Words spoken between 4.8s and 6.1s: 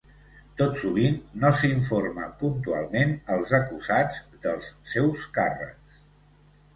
seus càrrecs.